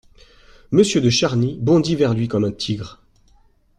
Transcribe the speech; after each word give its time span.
Monsieur 0.71 0.99
de 0.99 1.11
Charny 1.11 1.59
bondit 1.61 1.95
vers 1.95 2.15
lui 2.15 2.27
comme 2.27 2.43
un 2.45 2.51
tigre. 2.51 3.03